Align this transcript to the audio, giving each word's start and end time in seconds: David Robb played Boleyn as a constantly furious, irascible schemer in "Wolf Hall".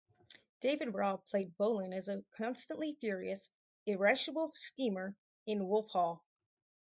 David 0.61 0.95
Robb 0.95 1.27
played 1.27 1.55
Boleyn 1.57 1.93
as 1.93 2.07
a 2.07 2.23
constantly 2.35 2.95
furious, 2.99 3.51
irascible 3.85 4.51
schemer 4.55 5.15
in 5.45 5.67
"Wolf 5.67 5.91
Hall". 5.91 6.25